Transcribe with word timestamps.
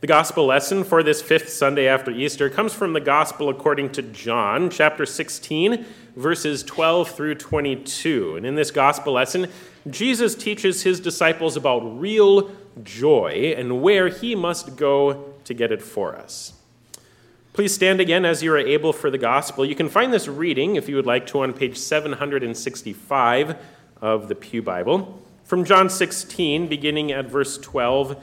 The 0.00 0.06
gospel 0.06 0.44
lesson 0.44 0.84
for 0.84 1.02
this 1.02 1.22
fifth 1.22 1.48
Sunday 1.48 1.88
after 1.88 2.10
Easter 2.10 2.50
comes 2.50 2.74
from 2.74 2.92
the 2.92 3.00
gospel 3.00 3.48
according 3.48 3.92
to 3.92 4.02
John, 4.02 4.68
chapter 4.68 5.06
16, 5.06 5.86
verses 6.14 6.62
12 6.62 7.12
through 7.12 7.36
22. 7.36 8.36
And 8.36 8.44
in 8.44 8.56
this 8.56 8.70
gospel 8.70 9.14
lesson, 9.14 9.46
Jesus 9.88 10.34
teaches 10.34 10.82
his 10.82 11.00
disciples 11.00 11.56
about 11.56 11.98
real 11.98 12.50
joy 12.82 13.54
and 13.56 13.80
where 13.80 14.08
he 14.08 14.34
must 14.34 14.76
go 14.76 15.32
to 15.44 15.54
get 15.54 15.72
it 15.72 15.80
for 15.80 16.14
us. 16.14 16.52
Please 17.54 17.72
stand 17.72 17.98
again 17.98 18.26
as 18.26 18.42
you 18.42 18.52
are 18.52 18.58
able 18.58 18.92
for 18.92 19.10
the 19.10 19.16
gospel. 19.16 19.64
You 19.64 19.74
can 19.74 19.88
find 19.88 20.12
this 20.12 20.28
reading, 20.28 20.76
if 20.76 20.90
you 20.90 20.96
would 20.96 21.06
like 21.06 21.26
to, 21.28 21.40
on 21.40 21.54
page 21.54 21.78
765 21.78 23.56
of 24.02 24.28
the 24.28 24.34
Pew 24.34 24.60
Bible. 24.60 25.22
From 25.44 25.64
John 25.64 25.88
16, 25.88 26.66
beginning 26.66 27.12
at 27.12 27.30
verse 27.30 27.56
12 27.56 28.22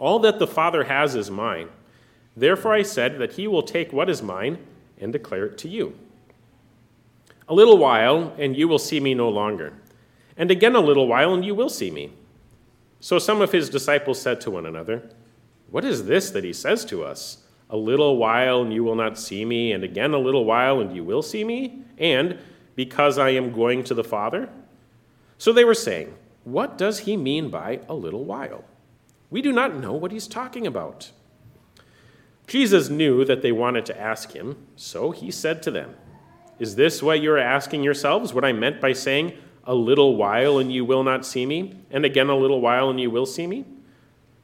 All 0.00 0.18
that 0.20 0.38
the 0.38 0.46
Father 0.46 0.84
has 0.84 1.14
is 1.14 1.30
mine. 1.30 1.68
Therefore 2.34 2.72
I 2.72 2.82
said 2.82 3.18
that 3.18 3.34
he 3.34 3.46
will 3.46 3.62
take 3.62 3.92
what 3.92 4.08
is 4.08 4.22
mine 4.22 4.56
and 4.98 5.12
declare 5.12 5.44
it 5.44 5.58
to 5.58 5.68
you. 5.68 5.94
A 7.46 7.52
little 7.52 7.76
while, 7.76 8.32
and 8.38 8.56
you 8.56 8.66
will 8.66 8.78
see 8.78 8.98
me 8.98 9.12
no 9.12 9.28
longer. 9.28 9.74
And 10.38 10.50
again 10.50 10.74
a 10.74 10.80
little 10.80 11.06
while, 11.06 11.34
and 11.34 11.44
you 11.44 11.54
will 11.54 11.68
see 11.68 11.90
me. 11.90 12.14
So 12.98 13.18
some 13.18 13.42
of 13.42 13.52
his 13.52 13.68
disciples 13.68 14.18
said 14.18 14.40
to 14.40 14.50
one 14.50 14.64
another, 14.64 15.10
What 15.70 15.84
is 15.84 16.06
this 16.06 16.30
that 16.30 16.44
he 16.44 16.54
says 16.54 16.86
to 16.86 17.04
us? 17.04 17.44
A 17.68 17.76
little 17.76 18.16
while, 18.16 18.62
and 18.62 18.72
you 18.72 18.82
will 18.82 18.94
not 18.94 19.18
see 19.18 19.44
me, 19.44 19.70
and 19.70 19.84
again 19.84 20.14
a 20.14 20.18
little 20.18 20.46
while, 20.46 20.80
and 20.80 20.96
you 20.96 21.04
will 21.04 21.22
see 21.22 21.44
me? 21.44 21.82
And 21.98 22.38
because 22.74 23.18
I 23.18 23.30
am 23.30 23.52
going 23.52 23.84
to 23.84 23.94
the 23.94 24.04
Father? 24.04 24.48
So 25.36 25.52
they 25.52 25.64
were 25.64 25.74
saying, 25.74 26.14
What 26.44 26.78
does 26.78 27.00
he 27.00 27.18
mean 27.18 27.50
by 27.50 27.80
a 27.86 27.94
little 27.94 28.24
while? 28.24 28.64
We 29.30 29.42
do 29.42 29.52
not 29.52 29.76
know 29.76 29.92
what 29.92 30.12
he's 30.12 30.26
talking 30.26 30.66
about. 30.66 31.12
Jesus 32.46 32.88
knew 32.88 33.24
that 33.24 33.42
they 33.42 33.52
wanted 33.52 33.86
to 33.86 34.00
ask 34.00 34.32
him, 34.32 34.56
so 34.74 35.12
he 35.12 35.30
said 35.30 35.62
to 35.62 35.70
them, 35.70 35.94
Is 36.58 36.74
this 36.74 37.00
what 37.00 37.20
you 37.20 37.30
are 37.32 37.38
asking 37.38 37.84
yourselves? 37.84 38.34
What 38.34 38.44
I 38.44 38.52
meant 38.52 38.80
by 38.80 38.92
saying, 38.92 39.34
A 39.64 39.74
little 39.74 40.16
while 40.16 40.58
and 40.58 40.72
you 40.72 40.84
will 40.84 41.04
not 41.04 41.24
see 41.24 41.46
me, 41.46 41.84
and 41.92 42.04
again 42.04 42.28
a 42.28 42.36
little 42.36 42.60
while 42.60 42.90
and 42.90 43.00
you 43.00 43.08
will 43.08 43.26
see 43.26 43.46
me? 43.46 43.64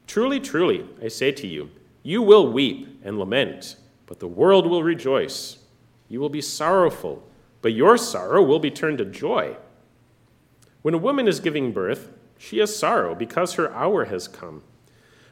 Truly, 0.07 0.39
truly, 0.39 0.87
I 1.03 1.09
say 1.09 1.33
to 1.33 1.47
you, 1.47 1.69
you 2.01 2.21
will 2.21 2.49
weep 2.49 3.01
and 3.03 3.19
lament, 3.19 3.75
but 4.05 4.19
the 4.19 4.27
world 4.27 4.65
will 4.65 4.83
rejoice. 4.83 5.57
You 6.07 6.21
will 6.21 6.29
be 6.29 6.39
sorrowful, 6.39 7.27
but 7.61 7.73
your 7.73 7.97
sorrow 7.97 8.41
will 8.41 8.59
be 8.59 8.71
turned 8.71 8.99
to 8.99 9.05
joy. 9.05 9.57
When 10.81 10.93
a 10.93 10.97
woman 10.97 11.27
is 11.27 11.41
giving 11.41 11.73
birth, 11.73 12.13
she 12.37 12.59
has 12.59 12.73
sorrow 12.73 13.13
because 13.13 13.55
her 13.55 13.73
hour 13.73 14.05
has 14.05 14.29
come. 14.29 14.63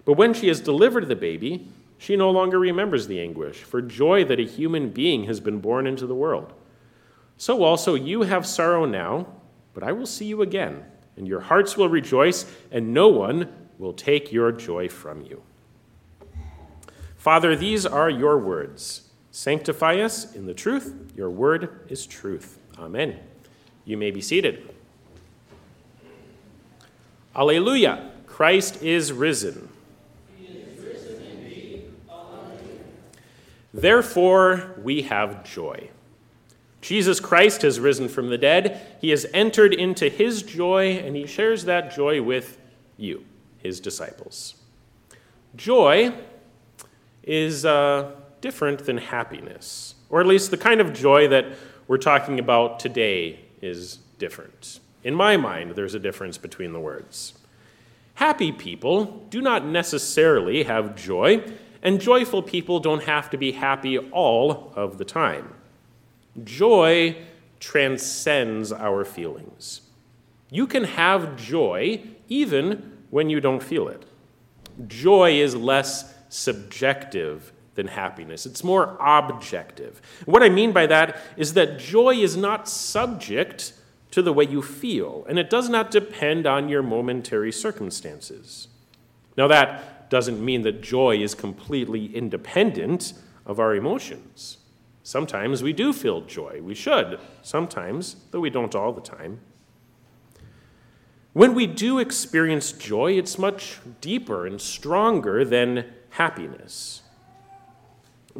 But 0.05 0.13
when 0.13 0.33
she 0.33 0.47
has 0.47 0.61
delivered 0.61 1.07
the 1.07 1.15
baby, 1.15 1.67
she 1.97 2.15
no 2.15 2.29
longer 2.29 2.59
remembers 2.59 3.07
the 3.07 3.19
anguish 3.19 3.63
for 3.63 3.81
joy 3.81 4.23
that 4.25 4.39
a 4.39 4.45
human 4.45 4.89
being 4.89 5.25
has 5.25 5.39
been 5.39 5.59
born 5.59 5.87
into 5.87 6.05
the 6.05 6.15
world. 6.15 6.53
So 7.37 7.63
also 7.63 7.95
you 7.95 8.21
have 8.21 8.45
sorrow 8.45 8.85
now, 8.85 9.27
but 9.73 9.83
I 9.83 9.91
will 9.91 10.05
see 10.05 10.25
you 10.25 10.41
again, 10.41 10.85
and 11.17 11.27
your 11.27 11.41
hearts 11.41 11.75
will 11.75 11.89
rejoice, 11.89 12.45
and 12.71 12.93
no 12.93 13.07
one 13.07 13.51
will 13.77 13.93
take 13.93 14.31
your 14.31 14.51
joy 14.51 14.87
from 14.87 15.23
you. 15.23 15.41
Father, 17.17 17.55
these 17.55 17.85
are 17.85 18.09
your 18.09 18.37
words. 18.37 19.09
Sanctify 19.31 19.99
us 19.99 20.33
in 20.33 20.45
the 20.45 20.53
truth. 20.53 21.11
Your 21.17 21.29
word 21.29 21.87
is 21.89 22.05
truth. 22.05 22.59
Amen. 22.77 23.19
You 23.83 23.97
may 23.97 24.11
be 24.11 24.21
seated. 24.21 24.73
Alleluia. 27.35 28.11
Christ 28.27 28.83
is 28.83 29.11
risen. 29.11 29.69
Therefore, 33.75 34.73
we 34.81 35.01
have 35.01 35.43
joy. 35.43 35.89
Jesus 36.79 37.19
Christ 37.19 37.61
has 37.63 37.77
risen 37.77 38.07
from 38.07 38.29
the 38.29 38.37
dead. 38.37 38.97
He 39.01 39.09
has 39.09 39.25
entered 39.33 39.73
into 39.73 40.07
his 40.07 40.43
joy, 40.43 40.91
and 40.91 41.13
he 41.13 41.27
shares 41.27 41.65
that 41.65 41.93
joy 41.93 42.21
with 42.21 42.57
you, 42.95 43.25
his 43.57 43.81
disciples. 43.81 44.55
Joy 45.57 46.13
is 47.23 47.65
uh, 47.65 48.11
different 48.39 48.85
than 48.85 48.97
happiness, 48.97 49.95
or 50.09 50.21
at 50.21 50.27
least 50.27 50.51
the 50.51 50.57
kind 50.57 50.79
of 50.79 50.93
joy 50.93 51.27
that 51.27 51.45
we're 51.89 51.97
talking 51.97 52.39
about 52.39 52.79
today 52.79 53.41
is 53.61 53.97
different. 54.19 54.79
In 55.03 55.13
my 55.13 55.35
mind, 55.35 55.71
there's 55.71 55.95
a 55.95 55.99
difference 55.99 56.37
between 56.37 56.71
the 56.71 56.79
words. 56.79 57.33
Happy 58.13 58.53
people 58.53 59.25
do 59.29 59.41
not 59.41 59.65
necessarily 59.65 60.63
have 60.63 60.95
joy 60.95 61.43
and 61.85 62.01
joyful 62.01 62.41
people 62.41 62.79
don't 62.79 63.03
have 63.03 63.29
to 63.29 63.37
be 63.37 63.51
happy 63.51 63.99
all 63.99 64.73
of 64.75 64.97
the 64.97 65.05
time. 65.05 65.53
Joy 66.43 67.15
transcends 67.59 68.73
our 68.73 69.05
feelings. 69.05 69.81
You 70.49 70.65
can 70.65 70.83
have 70.83 71.37
joy 71.37 72.01
even 72.27 72.97
when 73.11 73.29
you 73.29 73.39
don't 73.39 73.61
feel 73.61 73.87
it. 73.87 74.03
Joy 74.87 75.33
is 75.39 75.55
less 75.55 76.11
subjective 76.27 77.53
than 77.75 77.87
happiness, 77.87 78.45
it's 78.45 78.63
more 78.63 78.97
objective. 78.99 80.01
What 80.25 80.41
I 80.41 80.49
mean 80.49 80.71
by 80.71 80.87
that 80.87 81.17
is 81.37 81.53
that 81.53 81.77
joy 81.77 82.15
is 82.15 82.35
not 82.35 82.67
subject 82.67 83.73
to 84.11 84.21
the 84.21 84.33
way 84.33 84.45
you 84.45 84.61
feel, 84.61 85.25
and 85.27 85.37
it 85.37 85.49
does 85.49 85.69
not 85.69 85.91
depend 85.91 86.47
on 86.47 86.69
your 86.69 86.81
momentary 86.81 87.51
circumstances. 87.51 88.69
Now, 89.37 89.47
that 89.49 89.94
doesn't 90.15 90.39
mean 90.39 90.61
that 90.61 90.81
joy 90.81 91.17
is 91.17 91.35
completely 91.35 92.05
independent 92.15 93.15
of 93.45 93.59
our 93.59 93.75
emotions. 93.75 94.59
Sometimes 95.03 95.61
we 95.61 95.73
do 95.73 95.91
feel 95.91 96.21
joy. 96.21 96.61
We 96.63 96.73
should, 96.73 97.19
sometimes, 97.41 98.15
though 98.31 98.39
we 98.39 98.49
don't 98.49 98.73
all 98.73 98.93
the 98.93 99.01
time. 99.01 99.41
When 101.33 101.53
we 101.53 101.67
do 101.67 101.99
experience 101.99 102.71
joy, 102.71 103.17
it's 103.17 103.37
much 103.37 103.79
deeper 103.99 104.47
and 104.47 104.61
stronger 104.61 105.43
than 105.43 105.83
happiness. 106.11 107.01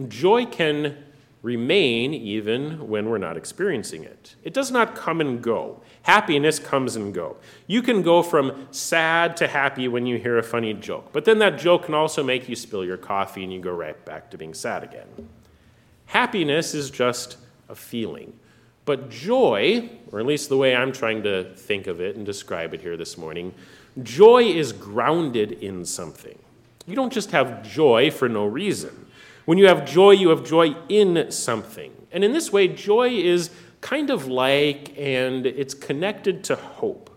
Joy 0.08 0.46
can 0.46 1.04
remain 1.46 2.12
even 2.12 2.90
when 2.90 3.08
we're 3.08 3.20
not 3.20 3.38
experiencing 3.38 4.04
it. 4.04 4.36
It 4.44 4.52
does 4.52 4.72
not 4.72 4.96
come 4.96 5.22
and 5.22 5.44
go. 5.44 5.80
Happiness 6.02 6.58
comes 6.58 6.96
and 6.96 7.14
go. 7.14 7.38
You 7.68 7.84
can 7.84 8.02
go 8.02 8.24
from 8.24 8.68
sad 8.72 9.38
to 9.38 9.48
happy 9.48 9.88
when 9.88 10.08
you 10.08 10.18
hear 10.18 10.40
a 10.40 10.44
funny 10.44 10.74
joke, 10.74 11.10
but 11.14 11.24
then 11.24 11.38
that 11.40 11.60
joke 11.60 11.86
can 11.86 11.94
also 11.94 12.24
make 12.24 12.50
you 12.50 12.56
spill 12.56 12.84
your 12.84 12.98
coffee 12.98 13.44
and 13.44 13.54
you 13.54 13.60
go 13.60 13.72
right 13.72 14.04
back 14.06 14.32
to 14.32 14.40
being 14.40 14.56
sad 14.56 14.84
again. 14.84 15.30
Happiness 16.08 16.74
is 16.74 16.90
just 16.90 17.38
a 17.70 17.76
feeling. 17.76 18.34
But 18.86 19.12
joy, 19.12 19.92
or 20.12 20.20
at 20.20 20.26
least 20.26 20.50
the 20.50 20.58
way 20.58 20.76
I'm 20.76 20.92
trying 20.92 21.22
to 21.24 21.54
think 21.54 21.86
of 21.86 22.02
it 22.02 22.16
and 22.16 22.26
describe 22.26 22.74
it 22.74 22.82
here 22.82 22.98
this 22.98 23.20
morning, 23.20 23.54
joy 24.02 24.46
is 24.46 24.74
grounded 24.74 25.52
in 25.52 25.86
something. 25.86 26.40
You 26.88 26.96
don't 26.96 27.14
just 27.14 27.30
have 27.32 27.62
joy 27.62 28.10
for 28.10 28.28
no 28.28 28.46
reason. 28.48 29.05
When 29.46 29.58
you 29.58 29.68
have 29.68 29.86
joy, 29.86 30.12
you 30.12 30.30
have 30.30 30.44
joy 30.44 30.76
in 30.90 31.32
something. 31.32 31.92
And 32.12 32.24
in 32.24 32.34
this 32.34 32.52
way, 32.52 32.68
joy 32.68 33.10
is 33.10 33.52
kind 33.82 34.10
of 34.10 34.28
like, 34.28 34.98
and 34.98 35.46
it's 35.46 35.74
connected 35.74 36.44
to 36.46 36.56
hope. 36.56 37.12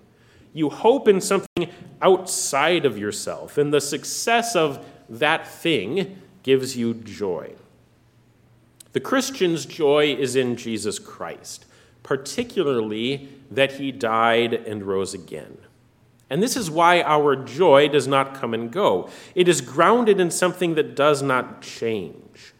You 0.52 0.68
hope 0.70 1.08
in 1.08 1.20
something 1.20 1.70
outside 2.02 2.84
of 2.84 2.98
yourself, 2.98 3.58
and 3.58 3.72
the 3.72 3.80
success 3.80 4.54
of 4.54 4.84
that 5.08 5.46
thing 5.46 6.20
gives 6.42 6.76
you 6.76 6.94
joy. 6.94 7.54
The 8.92 9.00
Christian's 9.00 9.64
joy 9.66 10.14
is 10.14 10.36
in 10.36 10.56
Jesus 10.56 10.98
Christ, 10.98 11.66
particularly 12.02 13.28
that 13.50 13.72
he 13.72 13.92
died 13.92 14.52
and 14.52 14.82
rose 14.82 15.14
again. 15.14 15.58
And 16.30 16.42
this 16.42 16.56
is 16.56 16.70
why 16.70 17.02
our 17.02 17.36
joy 17.36 17.88
does 17.88 18.06
not 18.06 18.34
come 18.34 18.52
and 18.52 18.70
go. 18.70 19.08
It 19.34 19.48
is 19.48 19.60
grounded 19.60 20.20
in 20.20 20.30
something 20.30 20.74
that 20.74 20.94
does 20.94 21.22
not 21.22 21.62
change. 21.62 22.54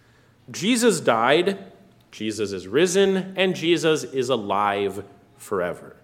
Jesus 0.50 1.00
died, 1.00 1.72
Jesus 2.10 2.52
is 2.52 2.66
risen, 2.66 3.34
and 3.36 3.54
Jesus 3.54 4.04
is 4.04 4.30
alive 4.30 5.04
forever. 5.36 5.96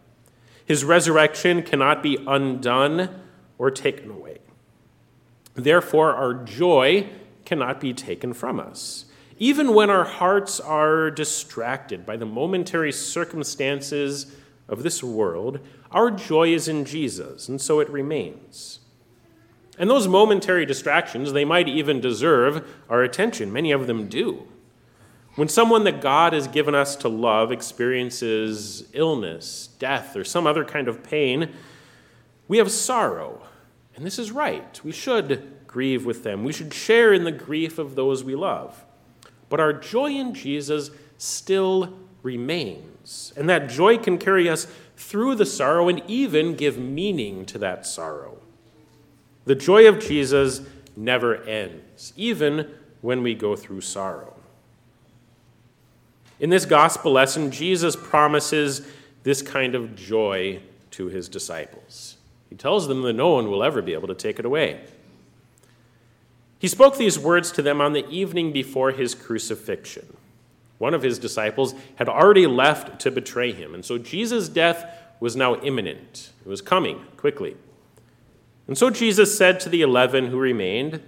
His 0.66 0.84
resurrection 0.84 1.62
cannot 1.62 2.02
be 2.02 2.18
undone 2.26 3.22
or 3.58 3.70
taken 3.70 4.10
away. 4.10 4.38
Therefore, 5.54 6.14
our 6.14 6.34
joy 6.34 7.08
cannot 7.44 7.80
be 7.80 7.94
taken 7.94 8.32
from 8.32 8.60
us. 8.60 9.06
Even 9.38 9.74
when 9.74 9.90
our 9.90 10.04
hearts 10.04 10.60
are 10.60 11.10
distracted 11.10 12.06
by 12.06 12.16
the 12.16 12.26
momentary 12.26 12.92
circumstances 12.92 14.34
of 14.68 14.82
this 14.82 15.02
world, 15.02 15.60
our 15.94 16.10
joy 16.10 16.52
is 16.52 16.66
in 16.66 16.84
Jesus, 16.84 17.48
and 17.48 17.60
so 17.60 17.78
it 17.78 17.88
remains. 17.88 18.80
And 19.78 19.88
those 19.88 20.08
momentary 20.08 20.66
distractions, 20.66 21.32
they 21.32 21.44
might 21.44 21.68
even 21.68 22.00
deserve 22.00 22.68
our 22.90 23.02
attention. 23.02 23.52
Many 23.52 23.70
of 23.70 23.86
them 23.86 24.08
do. 24.08 24.46
When 25.36 25.48
someone 25.48 25.84
that 25.84 26.00
God 26.00 26.32
has 26.32 26.48
given 26.48 26.74
us 26.74 26.96
to 26.96 27.08
love 27.08 27.50
experiences 27.50 28.88
illness, 28.92 29.68
death, 29.78 30.16
or 30.16 30.24
some 30.24 30.46
other 30.46 30.64
kind 30.64 30.88
of 30.88 31.02
pain, 31.02 31.52
we 32.46 32.58
have 32.58 32.70
sorrow. 32.70 33.42
And 33.96 34.04
this 34.04 34.18
is 34.18 34.32
right. 34.32 34.80
We 34.84 34.92
should 34.92 35.66
grieve 35.66 36.04
with 36.04 36.24
them. 36.24 36.44
We 36.44 36.52
should 36.52 36.74
share 36.74 37.12
in 37.12 37.24
the 37.24 37.32
grief 37.32 37.78
of 37.78 37.94
those 37.94 38.22
we 38.22 38.34
love. 38.34 38.84
But 39.48 39.60
our 39.60 39.72
joy 39.72 40.10
in 40.10 40.34
Jesus 40.34 40.90
still 41.18 41.98
remains. 42.24 43.32
And 43.36 43.48
that 43.48 43.68
joy 43.68 43.98
can 43.98 44.18
carry 44.18 44.48
us 44.48 44.66
through 44.96 45.36
the 45.36 45.46
sorrow 45.46 45.88
and 45.88 46.02
even 46.08 46.56
give 46.56 46.76
meaning 46.78 47.46
to 47.46 47.58
that 47.58 47.86
sorrow. 47.86 48.38
The 49.44 49.54
joy 49.54 49.86
of 49.86 50.00
Jesus 50.00 50.62
never 50.96 51.36
ends, 51.44 52.12
even 52.16 52.70
when 53.02 53.22
we 53.22 53.34
go 53.34 53.54
through 53.54 53.82
sorrow. 53.82 54.34
In 56.40 56.50
this 56.50 56.64
gospel 56.64 57.12
lesson, 57.12 57.50
Jesus 57.50 57.94
promises 57.94 58.86
this 59.22 59.42
kind 59.42 59.74
of 59.74 59.94
joy 59.94 60.60
to 60.92 61.06
his 61.06 61.28
disciples. 61.28 62.16
He 62.48 62.56
tells 62.56 62.88
them 62.88 63.02
that 63.02 63.12
no 63.12 63.30
one 63.30 63.50
will 63.50 63.62
ever 63.62 63.82
be 63.82 63.92
able 63.92 64.08
to 64.08 64.14
take 64.14 64.38
it 64.38 64.44
away. 64.44 64.80
He 66.58 66.68
spoke 66.68 66.96
these 66.96 67.18
words 67.18 67.52
to 67.52 67.62
them 67.62 67.80
on 67.80 67.92
the 67.92 68.08
evening 68.08 68.52
before 68.52 68.92
his 68.92 69.14
crucifixion. 69.14 70.16
One 70.78 70.94
of 70.94 71.02
his 71.02 71.18
disciples 71.18 71.74
had 71.96 72.08
already 72.08 72.46
left 72.46 73.00
to 73.00 73.10
betray 73.10 73.52
him, 73.52 73.74
and 73.74 73.84
so 73.84 73.98
Jesus' 73.98 74.48
death 74.48 74.84
was 75.20 75.36
now 75.36 75.56
imminent. 75.60 76.32
It 76.44 76.48
was 76.48 76.60
coming 76.60 77.04
quickly. 77.16 77.56
And 78.66 78.76
so 78.76 78.90
Jesus 78.90 79.36
said 79.36 79.60
to 79.60 79.68
the 79.68 79.82
eleven 79.82 80.26
who 80.26 80.38
remained, 80.38 81.00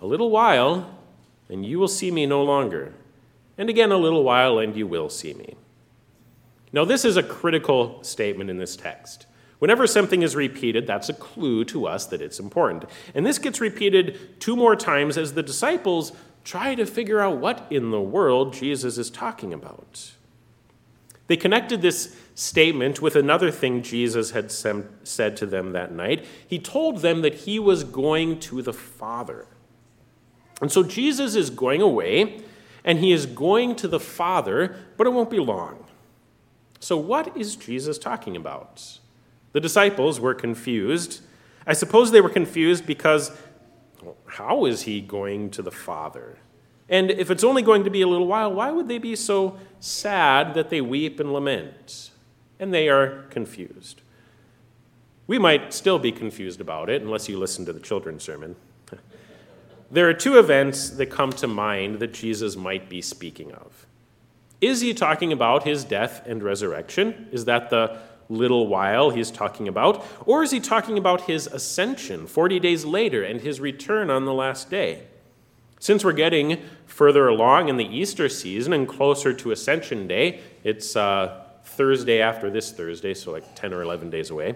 A 0.00 0.06
little 0.06 0.30
while, 0.30 0.98
and 1.48 1.66
you 1.66 1.78
will 1.78 1.88
see 1.88 2.10
me 2.10 2.26
no 2.26 2.42
longer. 2.42 2.94
And 3.58 3.68
again, 3.68 3.92
a 3.92 3.96
little 3.96 4.24
while, 4.24 4.58
and 4.58 4.76
you 4.76 4.86
will 4.86 5.08
see 5.08 5.34
me. 5.34 5.56
Now, 6.72 6.84
this 6.84 7.04
is 7.04 7.16
a 7.16 7.22
critical 7.22 8.02
statement 8.02 8.50
in 8.50 8.58
this 8.58 8.74
text. 8.74 9.26
Whenever 9.60 9.86
something 9.86 10.22
is 10.22 10.34
repeated, 10.34 10.86
that's 10.86 11.08
a 11.08 11.14
clue 11.14 11.64
to 11.66 11.86
us 11.86 12.06
that 12.06 12.20
it's 12.20 12.40
important. 12.40 12.84
And 13.14 13.24
this 13.24 13.38
gets 13.38 13.60
repeated 13.60 14.40
two 14.40 14.56
more 14.56 14.74
times 14.74 15.16
as 15.16 15.34
the 15.34 15.42
disciples 15.42 16.12
try 16.44 16.74
to 16.74 16.86
figure 16.86 17.20
out 17.20 17.38
what 17.38 17.66
in 17.70 17.90
the 17.90 18.00
world 18.00 18.52
Jesus 18.52 18.98
is 18.98 19.10
talking 19.10 19.52
about. 19.52 20.12
They 21.26 21.36
connected 21.36 21.80
this 21.80 22.16
statement 22.34 23.00
with 23.00 23.16
another 23.16 23.50
thing 23.50 23.82
Jesus 23.82 24.32
had 24.32 24.52
said 24.52 25.36
to 25.36 25.46
them 25.46 25.72
that 25.72 25.92
night. 25.92 26.24
He 26.46 26.58
told 26.58 26.98
them 26.98 27.22
that 27.22 27.34
he 27.34 27.58
was 27.58 27.82
going 27.84 28.40
to 28.40 28.60
the 28.60 28.72
Father. 28.72 29.46
And 30.60 30.70
so 30.70 30.82
Jesus 30.82 31.34
is 31.34 31.50
going 31.50 31.80
away, 31.80 32.42
and 32.84 32.98
he 32.98 33.12
is 33.12 33.26
going 33.26 33.76
to 33.76 33.88
the 33.88 34.00
Father, 34.00 34.76
but 34.96 35.06
it 35.06 35.10
won't 35.10 35.30
be 35.30 35.38
long. 35.38 35.84
So, 36.80 36.98
what 36.98 37.34
is 37.36 37.56
Jesus 37.56 37.98
talking 37.98 38.36
about? 38.36 38.98
The 39.52 39.60
disciples 39.60 40.20
were 40.20 40.34
confused. 40.34 41.22
I 41.66 41.72
suppose 41.72 42.10
they 42.10 42.20
were 42.20 42.28
confused 42.28 42.84
because 42.86 43.30
how 44.26 44.64
is 44.64 44.82
he 44.82 45.00
going 45.00 45.50
to 45.50 45.62
the 45.62 45.70
Father? 45.70 46.38
And 46.88 47.10
if 47.10 47.30
it's 47.30 47.44
only 47.44 47.62
going 47.62 47.84
to 47.84 47.90
be 47.90 48.02
a 48.02 48.06
little 48.06 48.26
while, 48.26 48.52
why 48.52 48.70
would 48.70 48.88
they 48.88 48.98
be 48.98 49.16
so 49.16 49.58
sad 49.80 50.54
that 50.54 50.70
they 50.70 50.80
weep 50.80 51.18
and 51.18 51.32
lament? 51.32 52.10
and 52.58 52.72
they 52.72 52.88
are 52.88 53.22
confused. 53.30 54.02
We 55.26 55.38
might 55.38 55.72
still 55.72 55.98
be 55.98 56.12
confused 56.12 56.60
about 56.60 56.90
it 56.90 57.02
unless 57.02 57.28
you 57.28 57.38
listen 57.38 57.64
to 57.66 57.72
the 57.72 57.80
children's 57.80 58.22
sermon. 58.22 58.56
there 59.90 60.08
are 60.08 60.14
two 60.14 60.38
events 60.38 60.90
that 60.90 61.06
come 61.06 61.30
to 61.32 61.46
mind 61.46 61.98
that 61.98 62.12
Jesus 62.12 62.56
might 62.56 62.88
be 62.88 63.00
speaking 63.00 63.52
of. 63.52 63.86
Is 64.60 64.80
he 64.80 64.94
talking 64.94 65.32
about 65.32 65.64
his 65.64 65.84
death 65.84 66.22
and 66.26 66.42
resurrection? 66.42 67.28
Is 67.32 67.44
that 67.46 67.70
the 67.70 67.98
little 68.28 68.66
while 68.66 69.10
he's 69.10 69.30
talking 69.30 69.68
about? 69.68 70.04
Or 70.26 70.42
is 70.42 70.50
he 70.50 70.60
talking 70.60 70.98
about 70.98 71.22
his 71.22 71.46
ascension 71.46 72.26
40 72.26 72.60
days 72.60 72.84
later 72.84 73.22
and 73.22 73.40
his 73.40 73.60
return 73.60 74.10
on 74.10 74.24
the 74.24 74.34
last 74.34 74.70
day? 74.70 75.04
Since 75.80 76.04
we're 76.04 76.12
getting 76.12 76.62
further 76.86 77.28
along 77.28 77.68
in 77.68 77.76
the 77.76 77.84
Easter 77.84 78.28
season 78.28 78.72
and 78.72 78.88
closer 78.88 79.34
to 79.34 79.50
Ascension 79.50 80.06
Day, 80.06 80.40
it's 80.62 80.96
uh, 80.96 81.44
Thursday 81.64 82.20
after 82.20 82.50
this 82.50 82.72
Thursday, 82.72 83.12
so 83.12 83.32
like 83.32 83.54
10 83.54 83.74
or 83.74 83.82
11 83.82 84.08
days 84.08 84.30
away, 84.30 84.54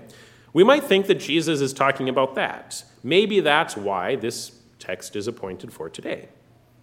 we 0.52 0.64
might 0.64 0.84
think 0.84 1.06
that 1.06 1.16
Jesus 1.16 1.60
is 1.60 1.72
talking 1.72 2.08
about 2.08 2.34
that. 2.36 2.82
Maybe 3.02 3.40
that's 3.40 3.76
why 3.76 4.16
this 4.16 4.52
text 4.78 5.16
is 5.16 5.26
appointed 5.26 5.72
for 5.72 5.90
today. 5.90 6.28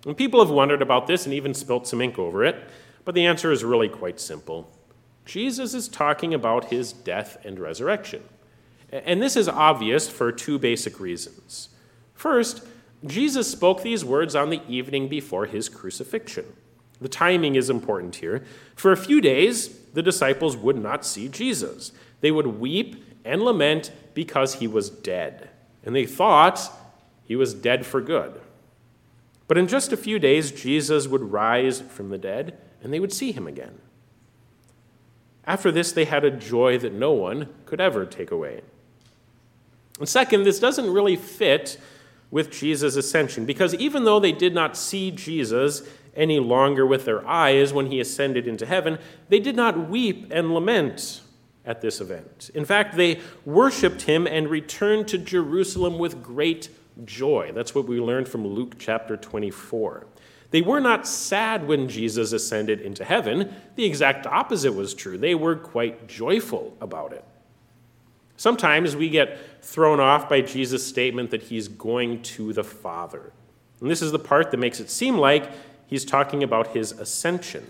And 0.05 0.15
people 0.15 0.39
have 0.39 0.51
wondered 0.51 0.81
about 0.81 1.07
this 1.07 1.25
and 1.25 1.33
even 1.33 1.53
spilt 1.53 1.87
some 1.87 2.01
ink 2.01 2.19
over 2.19 2.43
it, 2.43 2.69
but 3.03 3.15
the 3.15 3.25
answer 3.25 3.51
is 3.51 3.63
really 3.63 3.89
quite 3.89 4.19
simple. 4.19 4.71
Jesus 5.25 5.73
is 5.73 5.87
talking 5.87 6.33
about 6.33 6.65
his 6.65 6.93
death 6.93 7.37
and 7.43 7.59
resurrection. 7.59 8.23
And 8.91 9.21
this 9.21 9.35
is 9.35 9.49
obvious 9.49 10.07
for 10.07 10.31
two 10.31 10.59
basic 10.59 10.99
reasons. 10.99 11.69
First, 12.13 12.65
Jesus 13.05 13.51
spoke 13.51 13.81
these 13.81 14.05
words 14.05 14.35
on 14.35 14.49
the 14.49 14.61
evening 14.67 15.07
before 15.07 15.45
his 15.47 15.67
crucifixion. 15.67 16.45
The 17.01 17.09
timing 17.09 17.55
is 17.55 17.69
important 17.69 18.17
here. 18.17 18.45
For 18.75 18.91
a 18.91 18.97
few 18.97 19.19
days, 19.19 19.79
the 19.93 20.03
disciples 20.03 20.55
would 20.55 20.77
not 20.77 21.05
see 21.05 21.27
Jesus. 21.27 21.91
They 22.21 22.31
would 22.31 22.47
weep 22.47 23.03
and 23.25 23.41
lament 23.41 23.91
because 24.13 24.55
he 24.55 24.67
was 24.67 24.89
dead. 24.89 25.49
And 25.83 25.95
they 25.95 26.05
thought 26.05 26.71
he 27.25 27.35
was 27.35 27.53
dead 27.53 27.85
for 27.85 27.99
good. 27.99 28.39
But 29.47 29.57
in 29.57 29.67
just 29.67 29.91
a 29.91 29.97
few 29.97 30.19
days, 30.19 30.51
Jesus 30.51 31.07
would 31.07 31.31
rise 31.31 31.81
from 31.81 32.09
the 32.09 32.17
dead 32.17 32.57
and 32.81 32.93
they 32.93 32.99
would 32.99 33.13
see 33.13 33.31
him 33.31 33.47
again. 33.47 33.79
After 35.47 35.71
this, 35.71 35.91
they 35.91 36.05
had 36.05 36.23
a 36.23 36.31
joy 36.31 36.77
that 36.79 36.93
no 36.93 37.11
one 37.11 37.49
could 37.65 37.79
ever 37.79 38.05
take 38.05 38.31
away. 38.31 38.61
And 39.99 40.09
second, 40.09 40.43
this 40.43 40.59
doesn't 40.59 40.91
really 40.91 41.15
fit 41.15 41.77
with 42.31 42.51
Jesus' 42.51 42.95
ascension 42.95 43.45
because 43.45 43.73
even 43.75 44.03
though 44.03 44.19
they 44.19 44.31
did 44.31 44.53
not 44.53 44.75
see 44.75 45.11
Jesus 45.11 45.83
any 46.15 46.39
longer 46.39 46.85
with 46.85 47.05
their 47.05 47.25
eyes 47.27 47.71
when 47.71 47.87
he 47.87 47.99
ascended 47.99 48.47
into 48.47 48.65
heaven, 48.65 48.97
they 49.29 49.39
did 49.39 49.55
not 49.55 49.89
weep 49.89 50.27
and 50.31 50.53
lament 50.53 51.21
at 51.65 51.81
this 51.81 52.01
event. 52.01 52.49
In 52.53 52.65
fact, 52.65 52.95
they 52.95 53.19
worshiped 53.45 54.03
him 54.03 54.27
and 54.27 54.49
returned 54.49 55.07
to 55.09 55.17
Jerusalem 55.17 55.97
with 55.97 56.23
great 56.23 56.69
joy. 57.03 57.51
That's 57.53 57.75
what 57.75 57.87
we 57.87 57.99
learned 57.99 58.27
from 58.27 58.47
Luke 58.47 58.75
chapter 58.79 59.17
24. 59.17 60.07
They 60.55 60.61
were 60.61 60.79
not 60.79 61.05
sad 61.05 61.67
when 61.67 61.89
Jesus 61.89 62.31
ascended 62.31 62.79
into 62.79 63.03
heaven. 63.03 63.53
The 63.75 63.83
exact 63.83 64.25
opposite 64.25 64.71
was 64.71 64.93
true. 64.93 65.17
They 65.17 65.35
were 65.35 65.57
quite 65.57 66.07
joyful 66.07 66.77
about 66.79 67.11
it. 67.11 67.25
Sometimes 68.37 68.95
we 68.95 69.09
get 69.09 69.37
thrown 69.61 69.99
off 69.99 70.29
by 70.29 70.39
Jesus' 70.39 70.87
statement 70.87 71.31
that 71.31 71.43
he's 71.43 71.67
going 71.67 72.21
to 72.21 72.53
the 72.53 72.63
Father. 72.63 73.33
And 73.81 73.91
this 73.91 74.01
is 74.01 74.13
the 74.13 74.17
part 74.17 74.51
that 74.51 74.57
makes 74.57 74.79
it 74.79 74.89
seem 74.89 75.17
like 75.17 75.51
he's 75.87 76.05
talking 76.05 76.41
about 76.41 76.67
his 76.67 76.93
ascension. 76.93 77.69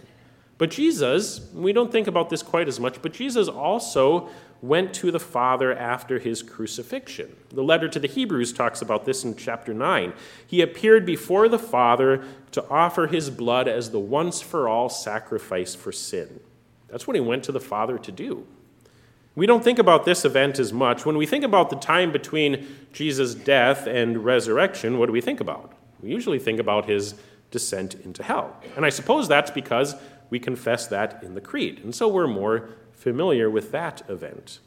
But 0.59 0.69
Jesus, 0.69 1.41
we 1.55 1.73
don't 1.73 1.91
think 1.91 2.05
about 2.05 2.29
this 2.29 2.43
quite 2.43 2.67
as 2.67 2.79
much, 2.79 3.01
but 3.01 3.13
Jesus 3.13 3.47
also 3.47 4.29
went 4.61 4.93
to 4.95 5.11
the 5.11 5.19
Father 5.19 5.73
after 5.73 6.19
his 6.19 6.41
crucifixion. 6.41 7.35
The 7.49 7.63
letter 7.63 7.87
to 7.87 7.99
the 7.99 8.07
Hebrews 8.07 8.53
talks 8.53 8.81
about 8.81 9.05
this 9.05 9.23
in 9.23 9.35
chapter 9.35 9.73
9. 9.73 10.13
He 10.47 10.61
appeared 10.61 11.05
before 11.05 11.47
the 11.47 11.59
Father 11.59 12.23
to 12.51 12.67
offer 12.69 13.07
his 13.07 13.29
blood 13.29 13.67
as 13.67 13.91
the 13.91 13.99
once 13.99 14.41
for 14.41 14.67
all 14.67 14.89
sacrifice 14.89 15.75
for 15.75 15.91
sin. 15.91 16.39
That's 16.87 17.07
what 17.07 17.15
he 17.15 17.21
went 17.21 17.43
to 17.45 17.51
the 17.51 17.59
Father 17.59 17.97
to 17.97 18.11
do. 18.11 18.47
We 19.35 19.45
don't 19.45 19.63
think 19.63 19.79
about 19.79 20.05
this 20.05 20.23
event 20.23 20.59
as 20.59 20.71
much. 20.71 21.05
When 21.05 21.17
we 21.17 21.25
think 21.25 21.43
about 21.43 21.69
the 21.69 21.75
time 21.75 22.11
between 22.11 22.65
Jesus' 22.93 23.35
death 23.35 23.85
and 23.85 24.23
resurrection, 24.23 24.97
what 24.97 25.07
do 25.07 25.11
we 25.11 25.19
think 25.19 25.41
about? 25.41 25.73
We 26.01 26.09
usually 26.09 26.39
think 26.39 26.59
about 26.59 26.87
his 26.87 27.15
descent 27.51 27.95
into 27.95 28.23
hell. 28.23 28.55
And 28.77 28.85
I 28.85 28.89
suppose 28.89 29.27
that's 29.27 29.51
because 29.51 29.95
we 30.29 30.39
confess 30.39 30.87
that 30.87 31.21
in 31.21 31.35
the 31.35 31.41
Creed. 31.41 31.81
And 31.83 31.93
so 31.93 32.07
we're 32.07 32.27
more 32.27 32.69
familiar 33.05 33.47
with 33.47 33.71
that 33.71 34.01
event. 34.09 34.57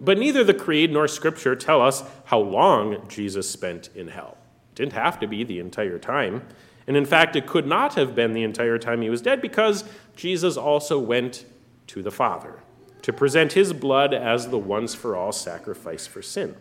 But 0.00 0.18
neither 0.18 0.42
the 0.42 0.52
Creed 0.52 0.90
nor 0.90 1.06
Scripture 1.06 1.54
tell 1.54 1.80
us 1.80 2.02
how 2.24 2.40
long 2.40 3.06
Jesus 3.08 3.48
spent 3.48 3.88
in 3.94 4.08
hell. 4.08 4.36
It 4.72 4.74
didn't 4.74 4.94
have 4.94 5.20
to 5.20 5.28
be 5.28 5.44
the 5.44 5.60
entire 5.60 6.00
time. 6.00 6.44
And 6.88 6.96
in 6.96 7.04
fact, 7.04 7.36
it 7.36 7.46
could 7.46 7.68
not 7.68 7.94
have 7.94 8.16
been 8.16 8.32
the 8.32 8.42
entire 8.42 8.78
time 8.78 9.00
he 9.00 9.08
was 9.08 9.22
dead 9.22 9.40
because 9.40 9.84
Jesus 10.16 10.56
also 10.56 10.98
went 10.98 11.44
to 11.86 12.02
the 12.02 12.10
Father 12.10 12.58
to 13.02 13.12
present 13.12 13.52
his 13.52 13.72
blood 13.72 14.12
as 14.12 14.48
the 14.48 14.58
once 14.58 14.96
for 14.96 15.14
all 15.14 15.30
sacrifice 15.30 16.04
for 16.04 16.20
sin. 16.20 16.56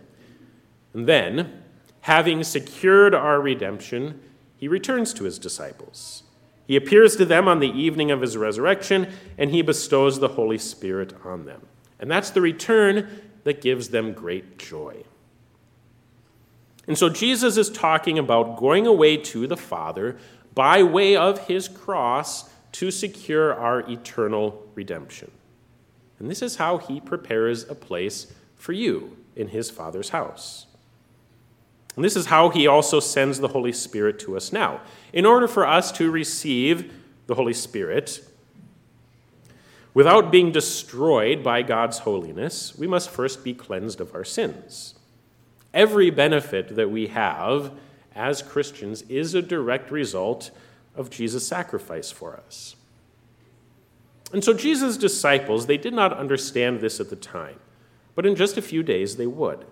And 0.94 1.08
then, 1.08 1.64
having 2.02 2.44
secured 2.44 3.16
our 3.16 3.42
redemption, 3.42 4.22
he 4.56 4.68
returns 4.68 5.16
to 5.16 5.24
his 5.24 5.40
disciples. 5.40 6.22
He 6.72 6.78
appears 6.78 7.18
to 7.18 7.26
them 7.26 7.50
on 7.50 7.60
the 7.60 7.70
evening 7.70 8.12
of 8.12 8.22
his 8.22 8.38
resurrection, 8.38 9.12
and 9.38 9.52
he 9.52 9.62
bestows 9.62 10.22
the 10.22 10.30
Holy 10.30 10.58
Spirit 10.58 11.14
on 11.26 11.44
them. 11.44 11.64
And 12.00 12.10
that's 12.10 12.30
the 12.30 12.40
return 12.40 13.10
that 13.44 13.60
gives 13.60 13.90
them 13.90 14.14
great 14.14 14.58
joy. 14.58 15.04
And 16.88 16.98
so 16.98 17.10
Jesus 17.10 17.58
is 17.58 17.70
talking 17.70 18.18
about 18.18 18.56
going 18.56 18.88
away 18.88 19.18
to 19.18 19.48
the 19.48 19.58
Father 19.58 20.18
by 20.56 20.82
way 20.82 21.18
of 21.18 21.46
his 21.48 21.68
cross 21.68 22.50
to 22.72 22.90
secure 22.90 23.54
our 23.54 23.82
eternal 23.82 24.66
redemption. 24.74 25.30
And 26.20 26.32
this 26.32 26.42
is 26.42 26.56
how 26.56 26.78
he 26.78 27.02
prepares 27.02 27.68
a 27.68 27.76
place 27.76 28.34
for 28.56 28.72
you 28.72 29.18
in 29.36 29.50
his 29.50 29.70
Father's 29.70 30.12
house. 30.12 30.68
And 31.96 32.06
this 32.06 32.16
is 32.16 32.28
how 32.28 32.50
he 32.50 32.68
also 32.68 33.00
sends 33.00 33.40
the 33.40 33.50
Holy 33.50 33.74
Spirit 33.74 34.20
to 34.20 34.38
us 34.38 34.54
now. 34.54 34.82
In 35.12 35.26
order 35.26 35.48
for 35.48 35.68
us 35.68 35.92
to 35.94 36.10
receive 36.10 36.94
the 37.28 37.36
Holy 37.36 37.54
Spirit 37.54 38.24
without 39.94 40.32
being 40.32 40.52
destroyed 40.52 41.44
by 41.44 41.62
God's 41.62 42.00
holiness, 42.00 42.78
we 42.78 42.88
must 42.88 43.10
first 43.10 43.44
be 43.44 43.54
cleansed 43.54 44.00
of 44.00 44.16
our 44.16 44.24
sins. 44.24 44.96
Every 45.74 46.10
benefit 46.10 46.76
that 46.76 46.92
we 46.92 47.08
have 47.08 47.74
as 48.16 48.42
Christians 48.42 49.04
is 49.04 49.34
a 49.34 49.42
direct 49.42 49.92
result 49.92 50.52
of 50.96 51.10
Jesus' 51.10 51.48
sacrifice 51.48 52.12
for 52.12 52.36
us. 52.36 52.76
And 54.34 54.44
so 54.44 54.54
Jesus' 54.54 54.98
disciples, 54.98 55.66
they 55.66 55.78
did 55.78 55.94
not 55.94 56.14
understand 56.14 56.80
this 56.80 57.00
at 57.00 57.10
the 57.10 57.16
time, 57.16 57.60
but 58.16 58.26
in 58.26 58.36
just 58.36 58.58
a 58.58 58.62
few 58.62 58.82
days 58.82 59.18
they 59.18 59.28
would. 59.28 59.66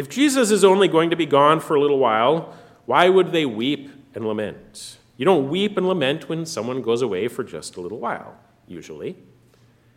If 0.00 0.08
Jesus 0.08 0.50
is 0.50 0.64
only 0.64 0.88
going 0.88 1.10
to 1.10 1.16
be 1.16 1.26
gone 1.26 1.60
for 1.60 1.74
a 1.74 1.80
little 1.80 1.98
while, 1.98 2.54
why 2.86 3.10
would 3.10 3.32
they 3.32 3.44
weep 3.44 3.90
and 4.14 4.26
lament? 4.26 4.96
You 5.18 5.26
don't 5.26 5.50
weep 5.50 5.76
and 5.76 5.86
lament 5.86 6.26
when 6.26 6.46
someone 6.46 6.80
goes 6.80 7.02
away 7.02 7.28
for 7.28 7.44
just 7.44 7.76
a 7.76 7.82
little 7.82 7.98
while, 7.98 8.34
usually. 8.66 9.14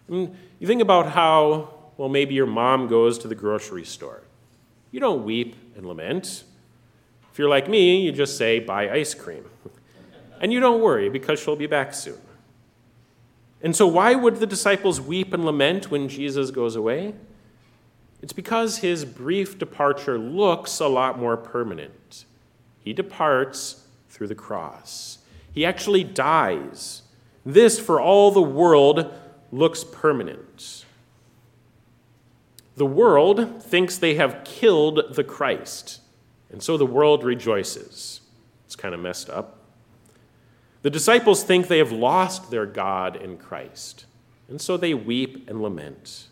I 0.09 0.11
mean, 0.11 0.37
you 0.59 0.67
think 0.67 0.81
about 0.81 1.13
how, 1.13 1.73
well, 1.95 2.09
maybe 2.09 2.33
your 2.33 2.45
mom 2.45 2.89
goes 2.89 3.17
to 3.19 3.29
the 3.29 3.35
grocery 3.35 3.85
store. 3.85 4.23
You 4.91 4.99
don't 4.99 5.23
weep 5.23 5.55
and 5.77 5.85
lament. 5.85 6.43
If 7.31 7.39
you're 7.39 7.47
like 7.47 7.69
me, 7.69 8.01
you 8.01 8.11
just 8.11 8.37
say, 8.37 8.59
buy 8.59 8.91
ice 8.91 9.13
cream. 9.13 9.45
And 10.41 10.51
you 10.51 10.59
don't 10.59 10.81
worry 10.81 11.07
because 11.07 11.39
she'll 11.39 11.55
be 11.55 11.67
back 11.67 11.93
soon. 11.93 12.19
And 13.61 13.73
so, 13.73 13.87
why 13.87 14.15
would 14.15 14.41
the 14.41 14.47
disciples 14.47 14.99
weep 14.99 15.33
and 15.33 15.45
lament 15.45 15.89
when 15.89 16.09
Jesus 16.09 16.51
goes 16.51 16.75
away? 16.75 17.13
It's 18.23 18.31
because 18.31 18.77
his 18.77 19.03
brief 19.03 19.59
departure 19.59 20.17
looks 20.17 20.79
a 20.79 20.87
lot 20.87 21.19
more 21.19 21.35
permanent. 21.35 22.23
He 22.79 22.93
departs 22.93 23.85
through 24.09 24.27
the 24.27 24.35
cross, 24.35 25.17
he 25.51 25.65
actually 25.65 26.05
dies. 26.05 27.01
This, 27.45 27.77
for 27.77 27.99
all 27.99 28.31
the 28.31 28.41
world, 28.41 29.13
looks 29.51 29.83
permanent. 29.83 30.85
The 32.77 32.85
world 32.85 33.61
thinks 33.61 33.97
they 33.97 34.15
have 34.15 34.45
killed 34.45 35.13
the 35.15 35.25
Christ, 35.25 35.99
and 36.49 36.63
so 36.63 36.77
the 36.77 36.85
world 36.85 37.25
rejoices. 37.25 38.21
It's 38.65 38.77
kind 38.77 38.95
of 38.95 39.01
messed 39.01 39.29
up. 39.29 39.59
The 40.81 40.89
disciples 40.89 41.43
think 41.43 41.67
they 41.67 41.79
have 41.79 41.91
lost 41.91 42.49
their 42.49 42.65
God 42.65 43.17
in 43.17 43.37
Christ, 43.37 44.05
and 44.47 44.61
so 44.61 44.77
they 44.77 44.93
weep 44.93 45.49
and 45.49 45.61
lament. 45.61 46.29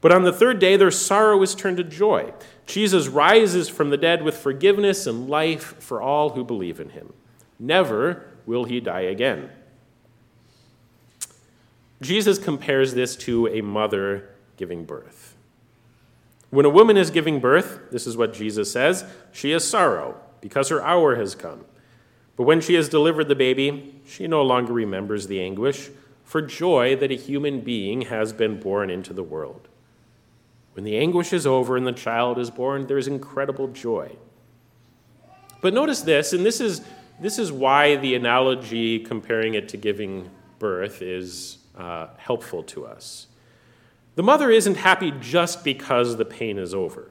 But 0.00 0.12
on 0.12 0.22
the 0.22 0.32
third 0.32 0.58
day, 0.58 0.76
their 0.76 0.90
sorrow 0.90 1.42
is 1.42 1.54
turned 1.54 1.76
to 1.76 1.84
joy. 1.84 2.32
Jesus 2.66 3.08
rises 3.08 3.68
from 3.68 3.90
the 3.90 3.96
dead 3.96 4.22
with 4.22 4.36
forgiveness 4.36 5.06
and 5.06 5.28
life 5.28 5.74
for 5.82 6.00
all 6.00 6.30
who 6.30 6.44
believe 6.44 6.80
in 6.80 6.90
him. 6.90 7.12
Never 7.58 8.26
will 8.46 8.64
he 8.64 8.80
die 8.80 9.02
again. 9.02 9.50
Jesus 12.00 12.38
compares 12.38 12.94
this 12.94 13.14
to 13.16 13.46
a 13.48 13.60
mother 13.60 14.30
giving 14.56 14.84
birth. 14.84 15.36
When 16.48 16.64
a 16.64 16.70
woman 16.70 16.96
is 16.96 17.10
giving 17.10 17.38
birth, 17.38 17.90
this 17.90 18.06
is 18.06 18.16
what 18.16 18.32
Jesus 18.32 18.72
says, 18.72 19.04
she 19.32 19.50
has 19.50 19.68
sorrow 19.68 20.18
because 20.40 20.70
her 20.70 20.82
hour 20.82 21.16
has 21.16 21.34
come. 21.34 21.64
But 22.36 22.44
when 22.44 22.62
she 22.62 22.74
has 22.74 22.88
delivered 22.88 23.28
the 23.28 23.34
baby, 23.34 24.00
she 24.06 24.26
no 24.26 24.42
longer 24.42 24.72
remembers 24.72 25.26
the 25.26 25.42
anguish 25.42 25.90
for 26.24 26.40
joy 26.40 26.96
that 26.96 27.10
a 27.10 27.16
human 27.16 27.60
being 27.60 28.02
has 28.02 28.32
been 28.32 28.58
born 28.58 28.88
into 28.88 29.12
the 29.12 29.22
world. 29.22 29.68
When 30.80 30.86
the 30.86 30.96
anguish 30.96 31.34
is 31.34 31.46
over 31.46 31.76
and 31.76 31.86
the 31.86 31.92
child 31.92 32.38
is 32.38 32.50
born, 32.50 32.86
there's 32.86 33.06
incredible 33.06 33.68
joy. 33.68 34.16
But 35.60 35.74
notice 35.74 36.00
this, 36.00 36.32
and 36.32 36.42
this 36.42 36.58
is, 36.58 36.80
this 37.20 37.38
is 37.38 37.52
why 37.52 37.96
the 37.96 38.14
analogy 38.14 38.98
comparing 38.98 39.52
it 39.52 39.68
to 39.68 39.76
giving 39.76 40.30
birth 40.58 41.02
is 41.02 41.58
uh, 41.76 42.06
helpful 42.16 42.62
to 42.62 42.86
us. 42.86 43.26
The 44.14 44.22
mother 44.22 44.48
isn't 44.48 44.76
happy 44.78 45.12
just 45.20 45.64
because 45.64 46.16
the 46.16 46.24
pain 46.24 46.56
is 46.56 46.72
over. 46.72 47.10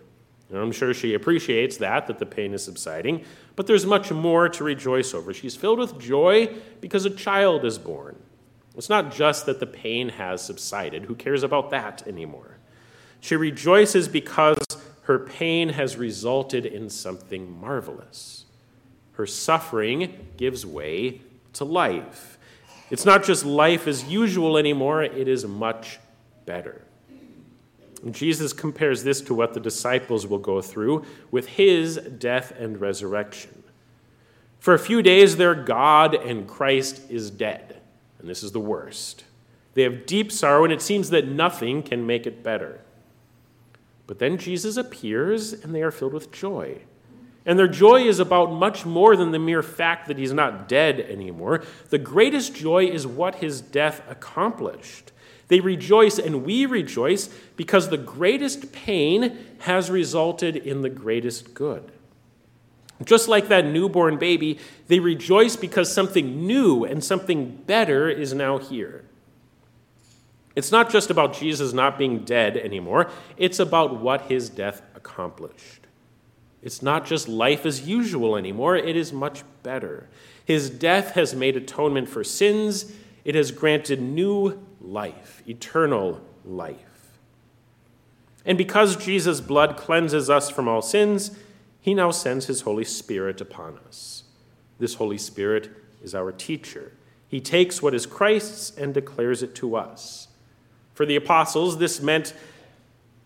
And 0.50 0.58
I'm 0.58 0.72
sure 0.72 0.92
she 0.92 1.14
appreciates 1.14 1.78
that, 1.78 2.08
that 2.08 2.18
the 2.18 2.26
pain 2.26 2.56
is 2.56 2.64
subsiding, 2.64 3.24
but 3.56 3.68
there's 3.68 3.86
much 3.86 4.12
more 4.12 4.50
to 4.50 4.64
rejoice 4.64 5.14
over. 5.14 5.32
She's 5.32 5.56
filled 5.56 5.78
with 5.78 6.00
joy 6.00 6.56
because 6.82 7.06
a 7.06 7.12
child 7.12 7.66
is 7.66 7.78
born. 7.78 8.16
It's 8.76 8.90
not 8.90 9.14
just 9.14 9.46
that 9.46 9.60
the 9.60 9.68
pain 9.68 10.10
has 10.10 10.44
subsided. 10.44 11.06
Who 11.06 11.14
cares 11.14 11.44
about 11.44 11.70
that 11.70 12.08
anymore? 12.08 12.59
She 13.22 13.36
rejoices 13.36 14.08
because 14.08 14.60
her 15.04 15.20
pain 15.20 15.70
has 15.70 15.98
resulted 15.98 16.66
in 16.66 16.90
something 16.90 17.60
marvelous. 17.60 18.46
Her 19.14 19.26
suffering 19.26 20.28
gives 20.38 20.66
way 20.66 21.22
to 21.54 21.66
life. 21.66 22.38
It's 22.90 23.06
not 23.06 23.24
just 23.24 23.46
life 23.46 23.88
as 23.88 24.06
usual 24.06 24.58
anymore, 24.58 25.04
it 25.04 25.28
is 25.28 25.46
much 25.46 26.00
better. 26.46 26.84
And 28.04 28.16
Jesus 28.16 28.54
compares 28.54 29.04
this 29.04 29.20
to 29.22 29.34
what 29.34 29.54
the 29.54 29.60
disciples 29.60 30.26
will 30.26 30.40
go 30.40 30.62
through 30.62 31.06
with 31.32 31.48
his 31.48 31.98
death 31.98 32.52
and 32.58 32.80
resurrection. 32.80 33.64
For 34.60 34.74
a 34.74 34.80
few 34.80 35.02
days, 35.02 35.38
their 35.38 35.56
God 35.56 36.14
and 36.14 36.48
Christ 36.48 37.10
is 37.10 37.30
dead, 37.30 37.82
and 38.20 38.30
this 38.30 38.44
is 38.44 38.52
the 38.52 38.60
worst. 38.60 39.24
They 39.74 39.84
have 39.84 40.06
deep 40.06 40.32
sorrow, 40.32 40.64
and 40.64 40.74
it 40.74 40.82
seems 40.82 41.10
that 41.12 41.28
nothing 41.28 41.84
can 41.84 42.06
make 42.06 42.26
it 42.26 42.44
better. 42.44 42.82
But 44.10 44.18
then 44.18 44.40
Jesus 44.40 44.76
appears, 44.76 45.54
and 45.54 45.76
they 45.76 45.84
are 45.84 45.92
filled 45.92 46.16
with 46.16 46.32
joy. 46.32 46.80
And 47.46 47.60
their 47.60 47.68
joy 47.68 48.08
is 48.08 48.18
about 48.18 48.52
much 48.52 48.84
more 48.84 49.16
than 49.16 49.30
the 49.30 49.38
mere 49.38 49.62
fact 49.62 50.08
that 50.08 50.18
he's 50.18 50.34
not 50.34 50.68
dead 50.68 51.00
anymore. 51.00 51.64
The 51.92 52.00
greatest 52.00 52.56
joy 52.56 52.88
is 52.88 53.06
what 53.06 53.36
his 53.36 53.62
death 53.62 54.02
accomplished. 54.10 55.12
They 55.48 55.60
rejoice, 55.60 56.18
and 56.18 56.44
we 56.44 56.66
rejoice, 56.66 57.28
because 57.56 57.90
the 57.90 57.98
greatest 57.98 58.72
pain 58.72 59.38
has 59.60 59.92
resulted 59.92 60.56
in 60.56 60.82
the 60.82 60.90
greatest 60.90 61.54
good. 61.54 61.92
Just 63.06 63.28
like 63.28 63.50
that 63.50 63.68
newborn 63.68 64.18
baby, 64.18 64.58
they 64.88 64.98
rejoice 64.98 65.56
because 65.56 65.94
something 65.94 66.48
new 66.48 66.84
and 66.84 67.04
something 67.04 67.58
better 67.68 68.10
is 68.10 68.34
now 68.34 68.58
here. 68.58 69.06
It's 70.60 70.74
not 70.74 70.90
just 70.90 71.10
about 71.10 71.34
Jesus 71.34 71.72
not 71.72 71.98
being 71.98 72.26
dead 72.26 72.58
anymore, 72.58 73.10
it's 73.38 73.60
about 73.60 74.02
what 74.02 74.24
his 74.24 74.50
death 74.50 74.82
accomplished. 74.94 75.88
It's 76.62 76.82
not 76.82 77.06
just 77.06 77.30
life 77.30 77.66
as 77.66 77.88
usual 77.88 78.36
anymore, 78.36 78.76
it 78.76 78.98
is 78.98 79.14
much 79.14 79.44
better. 79.64 80.10
His 80.44 80.70
death 80.70 81.12
has 81.12 81.34
made 81.34 81.56
atonement 81.56 82.10
for 82.10 82.26
sins, 82.26 82.92
it 83.24 83.36
has 83.36 83.52
granted 83.52 84.02
new 84.02 84.62
life, 84.82 85.42
eternal 85.48 86.20
life. 86.44 87.14
And 88.46 88.58
because 88.58 88.98
Jesus' 88.98 89.40
blood 89.40 89.78
cleanses 89.78 90.30
us 90.30 90.50
from 90.50 90.68
all 90.68 90.82
sins, 90.82 91.32
he 91.80 91.94
now 91.94 92.12
sends 92.12 92.48
his 92.48 92.62
Holy 92.64 92.84
Spirit 92.84 93.40
upon 93.40 93.80
us. 93.88 94.24
This 94.78 94.96
Holy 94.96 95.20
Spirit 95.20 95.70
is 96.04 96.14
our 96.14 96.34
teacher. 96.34 96.92
He 97.30 97.40
takes 97.40 97.82
what 97.82 97.96
is 97.96 98.06
Christ's 98.06 98.78
and 98.78 98.94
declares 98.94 99.42
it 99.42 99.56
to 99.56 99.78
us. 99.78 100.26
For 101.00 101.06
the 101.06 101.16
apostles, 101.16 101.78
this 101.78 102.02
meant 102.02 102.34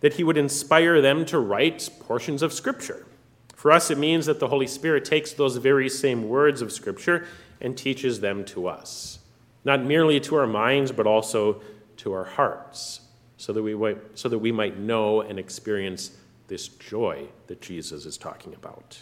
that 0.01 0.13
he 0.13 0.23
would 0.23 0.37
inspire 0.37 1.01
them 1.01 1.25
to 1.25 1.39
write 1.39 1.89
portions 2.01 2.43
of 2.43 2.53
Scripture. 2.53 3.07
For 3.55 3.71
us, 3.71 3.89
it 3.89 3.97
means 3.97 4.27
that 4.27 4.39
the 4.39 4.49
Holy 4.49 4.67
Spirit 4.67 5.05
takes 5.05 5.33
those 5.33 5.57
very 5.57 5.89
same 5.89 6.29
words 6.29 6.61
of 6.61 6.71
Scripture 6.71 7.25
and 7.59 7.75
teaches 7.75 8.19
them 8.19 8.45
to 8.45 8.67
us, 8.67 9.17
not 9.65 9.83
merely 9.83 10.19
to 10.19 10.35
our 10.35 10.45
minds, 10.45 10.91
but 10.91 11.07
also 11.07 11.63
to 11.97 12.13
our 12.13 12.25
hearts, 12.25 13.01
so 13.37 13.51
that 13.51 13.63
we 13.63 13.73
might, 13.73 13.97
so 14.13 14.29
that 14.29 14.37
we 14.37 14.51
might 14.51 14.77
know 14.77 15.21
and 15.21 15.39
experience 15.39 16.11
this 16.49 16.67
joy 16.67 17.25
that 17.47 17.59
Jesus 17.59 18.05
is 18.05 18.19
talking 18.19 18.53
about. 18.53 18.99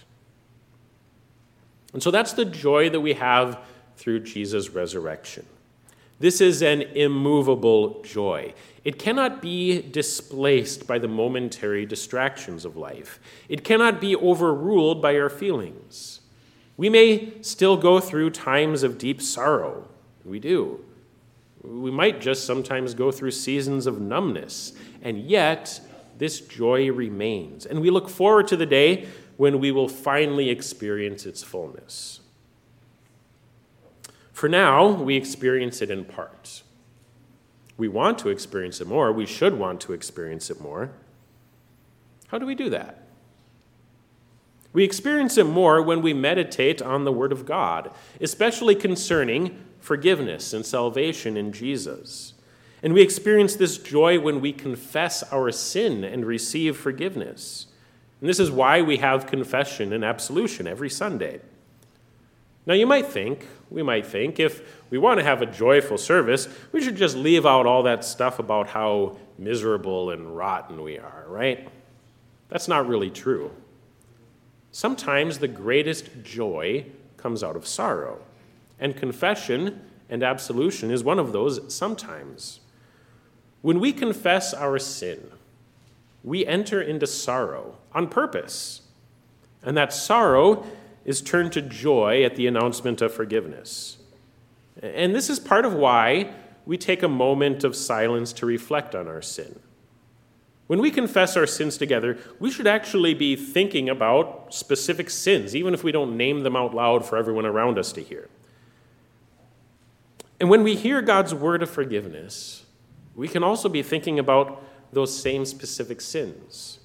And 1.91 2.01
so 2.01 2.09
that's 2.09 2.31
the 2.31 2.45
joy 2.45 2.89
that 2.89 3.01
we 3.01 3.15
have 3.15 3.59
through 3.97 4.21
Jesus' 4.21 4.69
resurrection. 4.69 5.45
This 6.21 6.39
is 6.39 6.61
an 6.61 6.83
immovable 6.83 8.03
joy. 8.03 8.53
It 8.83 8.99
cannot 8.99 9.41
be 9.41 9.81
displaced 9.81 10.85
by 10.85 10.99
the 10.99 11.07
momentary 11.07 11.83
distractions 11.83 12.63
of 12.63 12.77
life. 12.77 13.19
It 13.49 13.63
cannot 13.63 13.99
be 13.99 14.15
overruled 14.15 15.01
by 15.01 15.17
our 15.17 15.31
feelings. 15.31 16.21
We 16.77 16.89
may 16.89 17.41
still 17.41 17.75
go 17.75 17.99
through 17.99 18.29
times 18.29 18.83
of 18.83 18.99
deep 18.99 19.19
sorrow. 19.19 19.87
We 20.23 20.39
do. 20.39 20.85
We 21.63 21.89
might 21.89 22.21
just 22.21 22.45
sometimes 22.45 22.93
go 22.93 23.11
through 23.11 23.31
seasons 23.31 23.87
of 23.87 23.99
numbness, 23.99 24.73
and 25.01 25.19
yet 25.19 25.81
this 26.19 26.39
joy 26.39 26.91
remains. 26.91 27.65
And 27.65 27.81
we 27.81 27.89
look 27.89 28.09
forward 28.09 28.47
to 28.49 28.57
the 28.57 28.67
day 28.67 29.07
when 29.37 29.59
we 29.59 29.71
will 29.71 29.87
finally 29.87 30.51
experience 30.51 31.25
its 31.25 31.41
fullness. 31.41 32.20
For 34.41 34.49
now, 34.49 34.87
we 34.87 35.17
experience 35.17 35.83
it 35.83 35.91
in 35.91 36.03
part. 36.03 36.63
We 37.77 37.87
want 37.87 38.17
to 38.17 38.29
experience 38.29 38.81
it 38.81 38.87
more. 38.87 39.11
We 39.11 39.27
should 39.27 39.59
want 39.59 39.81
to 39.81 39.93
experience 39.93 40.49
it 40.49 40.59
more. 40.59 40.89
How 42.29 42.39
do 42.39 42.47
we 42.47 42.55
do 42.55 42.67
that? 42.71 43.03
We 44.73 44.83
experience 44.83 45.37
it 45.37 45.43
more 45.43 45.83
when 45.83 46.01
we 46.01 46.15
meditate 46.15 46.81
on 46.81 47.03
the 47.03 47.11
Word 47.11 47.31
of 47.31 47.45
God, 47.45 47.91
especially 48.19 48.73
concerning 48.73 49.63
forgiveness 49.79 50.53
and 50.53 50.65
salvation 50.65 51.37
in 51.37 51.53
Jesus. 51.53 52.33
And 52.81 52.95
we 52.95 53.03
experience 53.03 53.55
this 53.55 53.77
joy 53.77 54.19
when 54.19 54.41
we 54.41 54.53
confess 54.53 55.21
our 55.31 55.51
sin 55.51 56.03
and 56.03 56.25
receive 56.25 56.75
forgiveness. 56.75 57.67
And 58.19 58.27
this 58.27 58.39
is 58.39 58.49
why 58.49 58.81
we 58.81 58.97
have 58.97 59.27
confession 59.27 59.93
and 59.93 60.03
absolution 60.03 60.65
every 60.65 60.89
Sunday. 60.89 61.41
Now, 62.65 62.73
you 62.75 62.85
might 62.85 63.07
think, 63.07 63.47
we 63.69 63.81
might 63.81 64.05
think, 64.05 64.39
if 64.39 64.61
we 64.89 64.97
want 64.97 65.19
to 65.19 65.23
have 65.23 65.41
a 65.41 65.45
joyful 65.45 65.97
service, 65.97 66.47
we 66.71 66.81
should 66.83 66.95
just 66.95 67.15
leave 67.15 67.45
out 67.45 67.65
all 67.65 67.83
that 67.83 68.05
stuff 68.05 68.37
about 68.37 68.67
how 68.67 69.17
miserable 69.37 70.11
and 70.11 70.37
rotten 70.37 70.83
we 70.83 70.99
are, 70.99 71.25
right? 71.27 71.67
That's 72.49 72.67
not 72.67 72.87
really 72.87 73.09
true. 73.09 73.51
Sometimes 74.71 75.39
the 75.39 75.47
greatest 75.47 76.23
joy 76.23 76.85
comes 77.17 77.43
out 77.43 77.55
of 77.55 77.67
sorrow, 77.67 78.19
and 78.79 78.95
confession 78.95 79.81
and 80.09 80.21
absolution 80.21 80.91
is 80.91 81.03
one 81.03 81.19
of 81.19 81.31
those 81.31 81.73
sometimes. 81.73 82.59
When 83.61 83.79
we 83.79 83.91
confess 83.91 84.53
our 84.53 84.77
sin, 84.77 85.31
we 86.23 86.45
enter 86.45 86.81
into 86.81 87.07
sorrow 87.07 87.77
on 87.93 88.07
purpose, 88.07 88.81
and 89.63 89.75
that 89.77 89.93
sorrow 89.93 90.65
is 91.05 91.21
turned 91.21 91.51
to 91.53 91.61
joy 91.61 92.23
at 92.23 92.35
the 92.35 92.47
announcement 92.47 93.01
of 93.01 93.13
forgiveness. 93.13 93.97
And 94.81 95.15
this 95.15 95.29
is 95.29 95.39
part 95.39 95.65
of 95.65 95.73
why 95.73 96.33
we 96.65 96.77
take 96.77 97.03
a 97.03 97.07
moment 97.07 97.63
of 97.63 97.75
silence 97.75 98.33
to 98.33 98.45
reflect 98.45 98.95
on 98.95 99.07
our 99.07 99.21
sin. 99.21 99.59
When 100.67 100.79
we 100.79 100.91
confess 100.91 101.35
our 101.35 101.47
sins 101.47 101.77
together, 101.77 102.17
we 102.39 102.49
should 102.49 102.67
actually 102.67 103.13
be 103.13 103.35
thinking 103.35 103.89
about 103.89 104.53
specific 104.53 105.09
sins, 105.09 105.55
even 105.55 105.73
if 105.73 105.83
we 105.83 105.91
don't 105.91 106.15
name 106.15 106.43
them 106.43 106.55
out 106.55 106.73
loud 106.73 107.05
for 107.05 107.17
everyone 107.17 107.45
around 107.45 107.77
us 107.77 107.91
to 107.93 108.01
hear. 108.01 108.29
And 110.39 110.49
when 110.49 110.63
we 110.63 110.75
hear 110.75 111.01
God's 111.01 111.35
word 111.35 111.61
of 111.61 111.69
forgiveness, 111.69 112.65
we 113.15 113.27
can 113.27 113.43
also 113.43 113.67
be 113.67 113.83
thinking 113.83 114.17
about 114.17 114.63
those 114.93 115.15
same 115.15 115.45
specific 115.45 115.99
sins, 115.99 116.79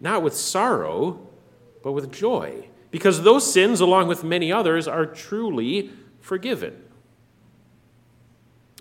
not 0.00 0.22
with 0.22 0.34
sorrow, 0.34 1.28
but 1.82 1.92
with 1.92 2.10
joy, 2.10 2.68
because 2.90 3.22
those 3.22 3.50
sins, 3.50 3.80
along 3.80 4.08
with 4.08 4.24
many 4.24 4.52
others, 4.52 4.86
are 4.88 5.06
truly 5.06 5.90
forgiven. 6.20 6.82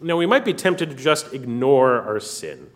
Now, 0.01 0.17
we 0.17 0.25
might 0.25 0.45
be 0.45 0.53
tempted 0.53 0.89
to 0.89 0.95
just 0.95 1.33
ignore 1.33 2.01
our 2.01 2.19
sin 2.19 2.69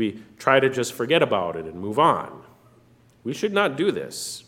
we 0.00 0.18
try 0.38 0.58
to 0.58 0.70
just 0.70 0.94
forget 0.94 1.22
about 1.22 1.56
it 1.56 1.66
and 1.66 1.74
move 1.74 1.98
on. 1.98 2.42
We 3.22 3.34
should 3.34 3.52
not 3.52 3.76
do 3.76 3.92
this. 3.92 4.44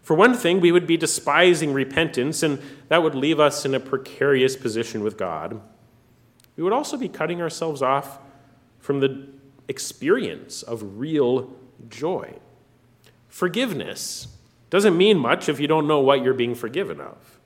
For 0.00 0.14
one 0.14 0.34
thing, 0.34 0.60
we 0.60 0.70
would 0.70 0.86
be 0.86 0.96
despising 0.96 1.72
repentance, 1.72 2.44
and 2.44 2.62
that 2.86 3.02
would 3.02 3.16
leave 3.16 3.40
us 3.40 3.64
in 3.64 3.74
a 3.74 3.80
precarious 3.80 4.54
position 4.54 5.02
with 5.02 5.18
God. 5.18 5.60
We 6.56 6.62
would 6.62 6.72
also 6.72 6.96
be 6.96 7.08
cutting 7.08 7.42
ourselves 7.42 7.82
off 7.82 8.20
from 8.78 9.00
the 9.00 9.26
experience 9.66 10.62
of 10.62 11.00
real 11.00 11.50
joy. 11.88 12.34
Forgiveness 13.26 14.28
doesn't 14.72 14.96
mean 14.96 15.18
much 15.18 15.50
if 15.50 15.60
you 15.60 15.66
don't 15.66 15.86
know 15.86 16.00
what 16.00 16.24
you're 16.24 16.32
being 16.32 16.54
forgiven 16.54 16.98
of. 16.98 17.38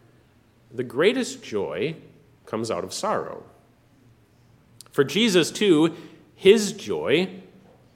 The 0.72 0.84
greatest 0.84 1.42
joy 1.42 1.96
comes 2.44 2.70
out 2.70 2.84
of 2.84 2.94
sorrow. 2.94 3.42
For 4.92 5.02
Jesus, 5.02 5.50
too, 5.50 5.96
his 6.36 6.72
joy 6.72 7.40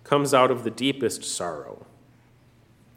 comes 0.03 0.35
out 0.35 0.51
of 0.51 0.65
the 0.65 0.71
deepest 0.71 1.23
sorrow. 1.23 1.87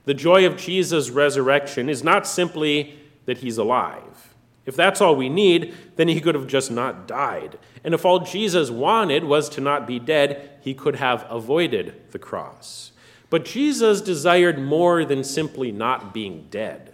The 0.06 0.16
joy 0.16 0.44
of 0.48 0.58
Jesus' 0.58 1.12
resurrection 1.12 1.88
is 1.88 2.04
not 2.04 2.26
simply 2.26 2.98
that 3.26 3.38
he's 3.38 3.60
alive. 3.60 4.34
If 4.66 4.76
that's 4.76 5.02
all 5.02 5.16
we 5.16 5.30
need, 5.30 5.76
then 5.98 6.08
he 6.08 6.20
could 6.20 6.34
have 6.34 6.48
just 6.48 6.72
not 6.72 7.08
died. 7.08 7.60
And 7.84 7.94
if 7.94 8.06
all 8.06 8.22
Jesus 8.22 8.72
wanted 8.72 9.24
was 9.24 9.50
to 9.50 9.62
not 9.62 9.86
be 9.86 10.00
dead, 10.00 10.50
he 10.62 10.74
could 10.74 10.96
have 10.96 11.28
avoided 11.30 12.10
the 12.10 12.18
cross. 12.18 12.92
But 13.34 13.46
Jesus 13.46 14.00
desired 14.00 14.60
more 14.60 15.04
than 15.06 15.24
simply 15.24 15.72
not 15.72 16.14
being 16.14 16.46
dead. 16.52 16.94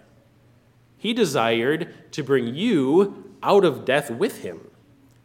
He 0.98 1.12
desired 1.12 1.94
to 2.14 2.24
bring 2.24 2.56
you 2.56 3.36
out 3.44 3.66
of 3.66 3.84
death 3.84 4.10
with 4.10 4.42
him. 4.42 4.62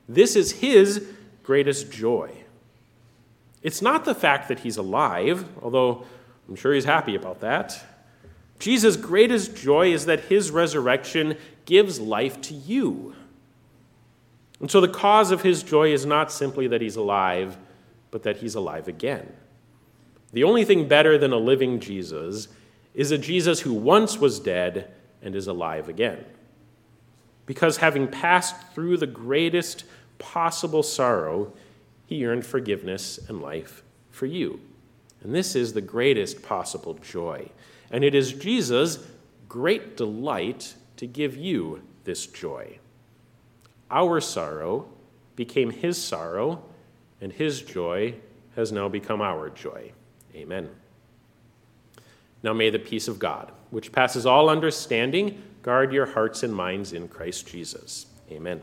This 0.08 0.34
is 0.34 0.50
his 0.50 1.06
greatest 1.44 1.92
joy. 1.92 2.32
It's 3.62 3.80
not 3.80 4.04
the 4.04 4.14
fact 4.16 4.48
that 4.48 4.58
he's 4.58 4.76
alive, 4.76 5.44
although 5.62 6.04
I'm 6.48 6.56
sure 6.56 6.74
he's 6.74 6.84
happy 6.84 7.14
about 7.14 7.38
that. 7.42 7.80
Jesus' 8.58 8.96
greatest 8.96 9.54
joy 9.54 9.92
is 9.92 10.06
that 10.06 10.18
his 10.18 10.50
resurrection 10.50 11.36
gives 11.64 12.00
life 12.00 12.40
to 12.40 12.54
you. 12.54 13.14
And 14.58 14.68
so 14.68 14.80
the 14.80 14.88
cause 14.88 15.30
of 15.30 15.42
his 15.42 15.62
joy 15.62 15.92
is 15.92 16.04
not 16.04 16.32
simply 16.32 16.66
that 16.66 16.80
he's 16.80 16.96
alive, 16.96 17.56
but 18.10 18.24
that 18.24 18.38
he's 18.38 18.56
alive 18.56 18.88
again. 18.88 19.32
The 20.34 20.42
only 20.42 20.64
thing 20.64 20.88
better 20.88 21.16
than 21.16 21.32
a 21.32 21.38
living 21.38 21.78
Jesus 21.78 22.48
is 22.92 23.12
a 23.12 23.18
Jesus 23.18 23.60
who 23.60 23.72
once 23.72 24.18
was 24.18 24.40
dead 24.40 24.90
and 25.22 25.36
is 25.36 25.46
alive 25.46 25.88
again. 25.88 26.24
Because 27.46 27.76
having 27.76 28.08
passed 28.08 28.56
through 28.74 28.96
the 28.96 29.06
greatest 29.06 29.84
possible 30.18 30.82
sorrow, 30.82 31.52
he 32.06 32.26
earned 32.26 32.44
forgiveness 32.44 33.18
and 33.28 33.40
life 33.40 33.84
for 34.10 34.26
you. 34.26 34.60
And 35.22 35.32
this 35.32 35.54
is 35.54 35.72
the 35.72 35.80
greatest 35.80 36.42
possible 36.42 36.94
joy. 36.94 37.50
And 37.92 38.02
it 38.02 38.16
is 38.16 38.32
Jesus' 38.32 38.98
great 39.48 39.96
delight 39.96 40.74
to 40.96 41.06
give 41.06 41.36
you 41.36 41.80
this 42.02 42.26
joy. 42.26 42.80
Our 43.88 44.20
sorrow 44.20 44.88
became 45.36 45.70
his 45.70 45.96
sorrow, 45.96 46.64
and 47.20 47.32
his 47.32 47.62
joy 47.62 48.16
has 48.56 48.72
now 48.72 48.88
become 48.88 49.20
our 49.20 49.48
joy. 49.48 49.92
Amen. 50.34 50.68
Now 52.42 52.52
may 52.52 52.70
the 52.70 52.78
peace 52.78 53.08
of 53.08 53.18
God, 53.18 53.52
which 53.70 53.92
passes 53.92 54.26
all 54.26 54.50
understanding, 54.50 55.42
guard 55.62 55.92
your 55.92 56.06
hearts 56.06 56.42
and 56.42 56.54
minds 56.54 56.92
in 56.92 57.08
Christ 57.08 57.46
Jesus. 57.46 58.06
Amen. 58.30 58.62